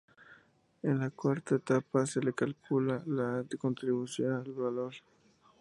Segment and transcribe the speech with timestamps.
[0.81, 4.93] En la cuarta etapa se calcula la contribución del valor.